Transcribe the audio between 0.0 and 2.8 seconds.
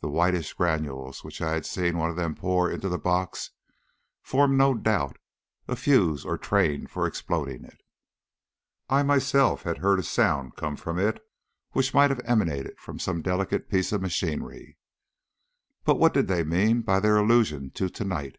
The whitish granules which I had seen one of them pour